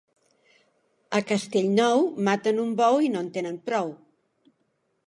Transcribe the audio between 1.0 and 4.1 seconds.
A Castellnou maten un bou i no en tenen prou.